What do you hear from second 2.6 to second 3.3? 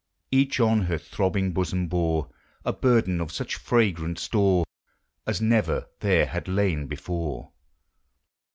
A burden